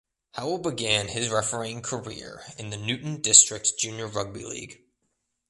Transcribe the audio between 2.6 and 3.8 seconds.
the Newtown District